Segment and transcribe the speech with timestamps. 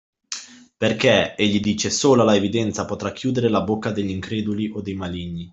[0.77, 5.47] Perché, egli dice, sola la evidenza potrà chiudere la bocca degli increduli o dei maligni.